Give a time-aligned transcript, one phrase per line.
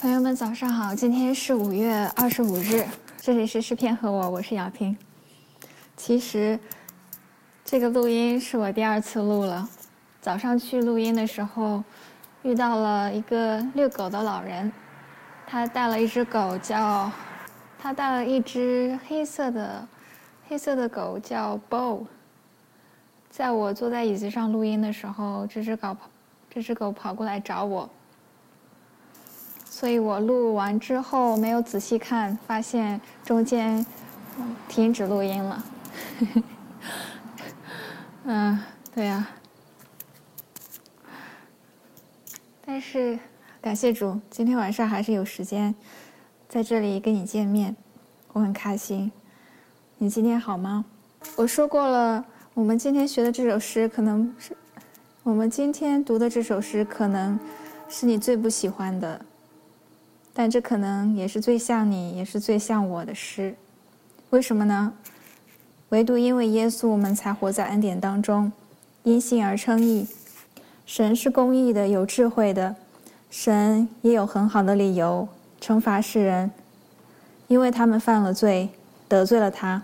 [0.00, 0.94] 朋友们，早上好！
[0.94, 2.86] 今天是五月二十五日，
[3.18, 4.96] 这里是诗篇和我，我是雅萍。
[5.94, 6.58] 其实，
[7.66, 9.68] 这个录音是我第二次录了。
[10.18, 11.84] 早上去录音的时候，
[12.42, 14.72] 遇到了一个遛狗的老人，
[15.46, 17.12] 他带了一只狗，叫
[17.78, 19.86] 他带了一只黑色的
[20.48, 22.06] 黑色的狗，叫 Bo。
[23.28, 26.08] 在我坐在椅子上录音的时候，这只狗跑，
[26.48, 27.86] 这只狗跑过来找我。
[29.80, 33.86] 所以我录完之后没有仔细看，发现中间
[34.68, 35.64] 停止录音了。
[38.24, 38.58] 嗯，
[38.94, 39.26] 对呀。
[42.66, 43.18] 但是
[43.62, 45.74] 感谢主，今天晚上还是有时间
[46.46, 47.74] 在这里跟你见面，
[48.34, 49.10] 我很开心。
[49.96, 50.84] 你今天好吗？
[51.36, 54.54] 我说过了，我们今天学的这首诗，可能是
[55.22, 57.40] 我们今天读的这首诗，可能
[57.88, 59.24] 是你最不喜欢的。
[60.32, 63.54] 但这可能也是最像你，也是最像我的诗。
[64.30, 64.92] 为什么呢？
[65.88, 68.52] 唯独因为耶稣，我们才活在恩典当中，
[69.02, 70.06] 因信而称义。
[70.86, 72.76] 神是公义的，有智慧的，
[73.28, 75.28] 神也有很好的理由
[75.60, 76.50] 惩罚世人，
[77.48, 78.70] 因为他们犯了罪，
[79.08, 79.82] 得罪了他。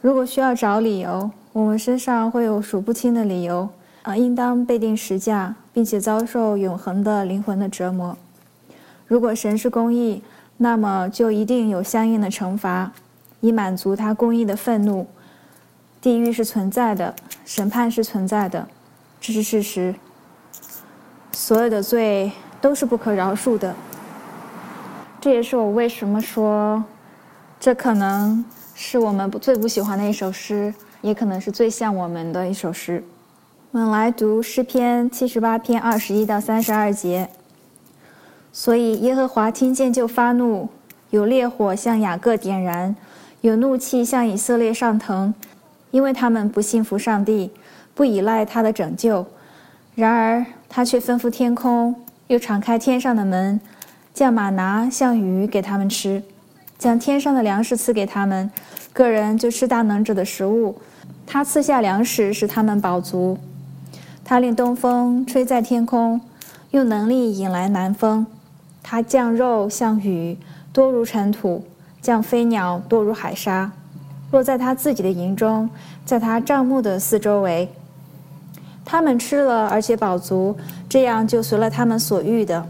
[0.00, 3.68] 如果需要找理由，我们身上会有数不清的理由
[4.02, 8.16] 啊，应当被定十架，并且遭受永恒的灵魂的折磨。
[9.12, 10.22] 如果神是公义，
[10.56, 12.90] 那么就一定有相应的惩罚，
[13.40, 15.06] 以满足他公义的愤怒。
[16.00, 18.66] 地狱是存在的，审判是存在的，
[19.20, 19.94] 这是事实。
[21.32, 23.74] 所有的罪都是不可饶恕的。
[25.20, 26.82] 这也是我为什么说，
[27.60, 28.42] 这可能
[28.74, 33.04] 是我们最不喜欢的一首诗，也可能是最像我们的一首诗。
[33.72, 37.28] 我们来读诗篇七十八篇二十一到三十二节。
[38.52, 40.68] 所以耶和华听见就发怒，
[41.08, 42.94] 有烈火向雅各点燃，
[43.40, 45.32] 有怒气向以色列上腾，
[45.90, 47.50] 因为他们不信服上帝，
[47.94, 49.26] 不依赖他的拯救。
[49.94, 51.94] 然而他却吩咐天空，
[52.26, 53.58] 又敞开天上的门，
[54.12, 56.22] 将马拿像鱼给他们吃，
[56.78, 58.50] 将天上的粮食赐给他们，
[58.92, 60.76] 个人就吃大能者的食物。
[61.26, 63.38] 他赐下粮食使他们饱足，
[64.22, 66.20] 他令东风吹在天空，
[66.72, 68.26] 用能力引来南风。
[68.82, 70.36] 他降肉像雨，
[70.72, 71.62] 多如尘土；
[72.00, 73.70] 降飞鸟多如海沙，
[74.30, 75.70] 落在他自己的营中，
[76.04, 77.68] 在他帐幕的四周围。
[78.84, 80.56] 他们吃了，而且饱足，
[80.88, 82.66] 这样就随了他们所欲的。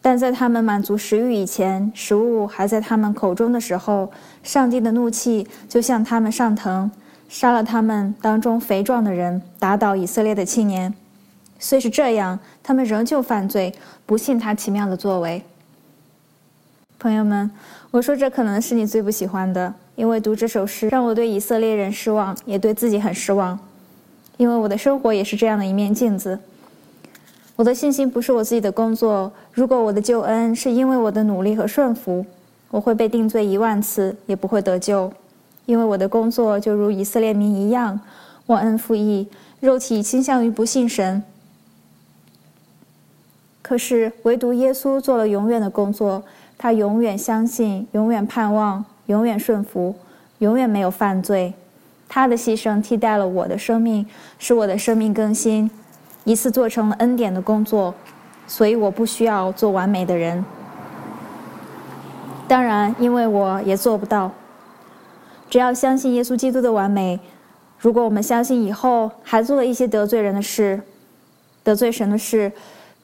[0.00, 4.10] 但在他们满足食欲以前，食物还在他们口中的时候，
[4.44, 6.88] 上帝的怒气就向他们上腾，
[7.28, 10.94] 杀了他们当中肥壮的人，打倒以色列的青年。
[11.58, 13.74] 虽是这样，他们仍旧犯罪，
[14.06, 15.42] 不信他奇妙的作为。
[16.98, 17.50] 朋友们，
[17.90, 23.58] 我说这可能是你最不喜欢的，因为读这首诗让我对以色列人失望，也对自己很失望。
[24.36, 26.38] 因为我的生活也是这样的一面镜子。
[27.56, 29.32] 我的信心不是我自己的工作。
[29.52, 32.24] 如果我的救恩是因为我的努力和顺服，
[32.70, 35.12] 我会被定罪一万次，也不会得救。
[35.66, 38.00] 因为我的工作就如以色列民一样，
[38.46, 39.26] 忘恩负义，
[39.58, 41.20] 肉体倾向于不信神。
[43.68, 46.22] 可是，唯独耶稣做了永远的工作，
[46.56, 49.94] 他永远相信，永远盼望，永远顺服，
[50.38, 51.52] 永远没有犯罪。
[52.08, 54.06] 他的牺牲替代了我的生命，
[54.38, 55.70] 使我的生命更新，
[56.24, 57.94] 一次做成了恩典的工作。
[58.46, 60.42] 所以，我不需要做完美的人。
[62.48, 64.32] 当然，因为我也做不到。
[65.50, 67.20] 只要相信耶稣基督的完美，
[67.78, 70.80] 如果我们相信以后还做了一些得罪人的事，
[71.62, 72.50] 得罪神的事。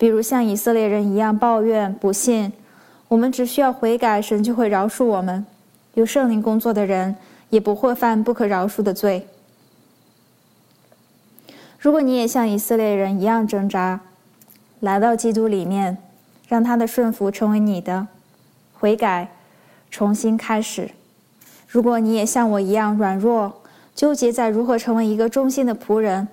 [0.05, 2.53] 比如像以色列人一样抱怨不信，
[3.09, 5.47] 我们只需要悔改，神就会饶恕我们。
[5.95, 7.17] 有圣灵工作的人
[7.49, 9.27] 也不会犯不可饶恕的罪。
[11.79, 13.99] 如果你也像以色列人一样挣扎，
[14.81, 15.97] 来到基督里面，
[16.49, 18.07] 让他的顺服成为你的
[18.75, 19.31] 悔改，
[19.91, 20.91] 重新开始。
[21.67, 23.63] 如果你也像我一样软弱，
[23.95, 26.29] 纠结在如何成为一个忠心的仆人，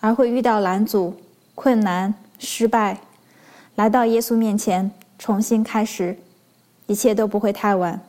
[0.00, 1.14] 而会遇到拦阻、
[1.54, 2.12] 困难。
[2.38, 2.98] 失败，
[3.76, 6.16] 来到耶稣面前，重新开始，
[6.86, 8.00] 一切都不会太晚。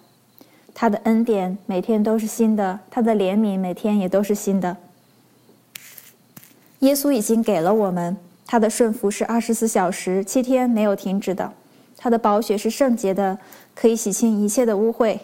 [0.74, 4.78] 他的恩典每天都是新的，他的怜悯每天也都是新的。
[6.80, 8.16] 耶稣已经给了我们，
[8.46, 11.52] 他的顺服是二十四小时、七天没有停止的。
[11.98, 13.38] 他的宝血是圣洁的，
[13.75, 15.20] 可以洗清一切的污秽。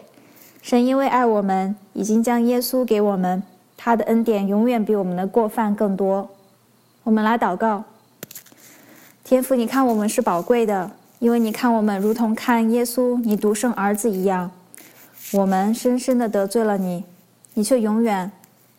[0.61, 3.41] 神因为爱我们，已经将耶稣给我们，
[3.77, 6.29] 他的恩典永远比我们的过犯更多。
[7.03, 7.85] 我们来祷告。
[9.23, 14.51] 天父，你看我们是宝贵的，因为你看我们如同看耶稣你独生儿子一样，
[15.31, 17.05] 我们深深的得罪了你，
[17.53, 18.29] 你却永远，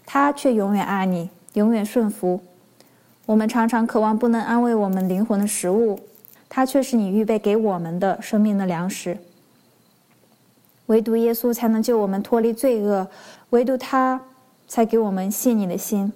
[0.05, 2.41] 他却永远爱你，永远顺服。
[3.25, 5.99] 我们常常渴望不能安慰我们灵魂的食物，
[6.51, 9.17] 他却是你预备给我们的生命的粮食。
[10.87, 13.09] 唯独耶稣才能救我们脱离罪恶，
[13.49, 14.21] 唯独他
[14.69, 16.13] 才给我们信你的心，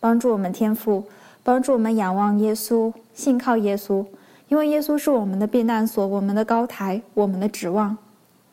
[0.00, 1.04] 帮助我们天赋，
[1.42, 4.06] 帮助我们仰望耶稣，信靠耶稣，
[4.48, 7.96] 因为耶稣是我们的避难所，我们的高台，我们的指望，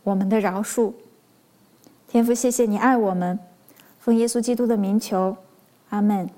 [0.04, 0.94] 我们的饶恕。
[2.08, 3.40] 天父，谢谢你爱我们，
[4.00, 5.38] 奉耶稣基督的名求，
[5.90, 6.30] 阿门。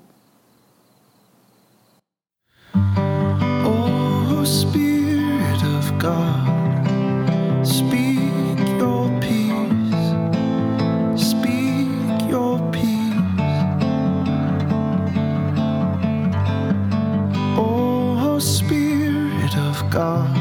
[19.90, 20.39] go.